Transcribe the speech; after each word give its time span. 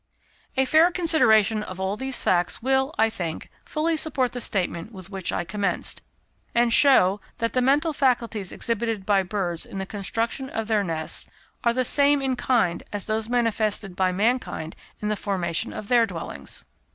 _A 0.59 0.65
fair 0.65 0.89
consideration 0.89 1.61
of 1.61 1.79
all 1.79 1.95
these 1.95 2.23
facts 2.23 2.59
will, 2.59 2.91
I 2.97 3.07
think, 3.07 3.51
fully 3.65 3.95
support 3.95 4.31
the 4.31 4.41
statement 4.41 4.91
with 4.91 5.11
which 5.11 5.31
I 5.31 5.43
commenced, 5.43 6.01
and 6.55 6.73
show, 6.73 7.21
that 7.37 7.53
the 7.53 7.61
mental 7.61 7.93
faculties 7.93 8.51
exhibited 8.51 9.05
by 9.05 9.21
birds 9.21 9.63
in 9.63 9.77
the 9.77 9.85
construction 9.85 10.49
of 10.49 10.67
their 10.67 10.83
nests, 10.83 11.27
are 11.63 11.71
the 11.75 11.85
same 11.85 12.19
in 12.19 12.35
kind 12.35 12.81
as 12.91 13.05
those 13.05 13.29
manifested 13.29 13.95
by 13.95 14.11
mankind 14.11 14.75
in 15.01 15.09
the 15.09 15.15
formation 15.15 15.71
of 15.71 15.87
their 15.87 16.07
dwellings. 16.07 16.65